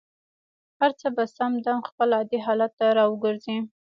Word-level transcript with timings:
هر 0.79 0.91
څه 0.99 1.07
به 1.15 1.23
سم 1.35 1.51
دم 1.65 1.79
خپل 1.89 2.09
عادي 2.17 2.39
حالت 2.45 2.71
ته 2.79 2.85
را 2.97 3.05
وګرځي. 3.09 3.57